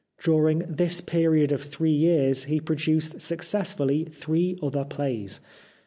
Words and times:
During 0.23 0.63
this 0.67 0.99
period 0.99 1.51
of 1.51 1.61
three 1.61 1.91
years 1.93 2.45
he 2.45 2.59
pro 2.59 2.75
duced 2.75 3.21
successfully 3.21 4.03
three 4.05 4.57
other 4.63 4.83
plays. 4.83 5.41